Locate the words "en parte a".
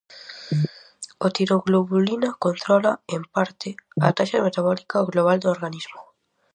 3.15-4.09